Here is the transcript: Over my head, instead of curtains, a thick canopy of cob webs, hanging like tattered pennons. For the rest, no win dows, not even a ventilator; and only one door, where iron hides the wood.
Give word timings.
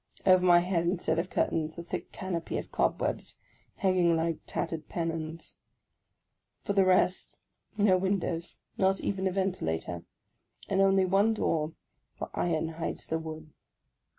Over 0.25 0.43
my 0.43 0.61
head, 0.61 0.85
instead 0.87 1.19
of 1.19 1.29
curtains, 1.29 1.77
a 1.77 1.83
thick 1.83 2.11
canopy 2.11 2.57
of 2.57 2.71
cob 2.71 2.99
webs, 2.99 3.37
hanging 3.75 4.15
like 4.15 4.39
tattered 4.47 4.89
pennons. 4.89 5.57
For 6.63 6.73
the 6.73 6.85
rest, 6.85 7.39
no 7.77 7.99
win 7.99 8.17
dows, 8.17 8.57
not 8.79 8.99
even 9.01 9.27
a 9.27 9.31
ventilator; 9.31 10.03
and 10.67 10.81
only 10.81 11.05
one 11.05 11.35
door, 11.35 11.73
where 12.17 12.31
iron 12.33 12.69
hides 12.69 13.05
the 13.05 13.19
wood. 13.19 13.53